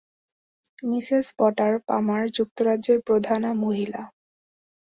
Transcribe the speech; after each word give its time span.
Mrs 0.83 1.25
Potter 1.37 1.73
Palmer 1.87 2.23
যুক্তরাজ্যের 2.37 2.99
প্রধানা 3.07 3.49
মহিলা। 3.63 4.01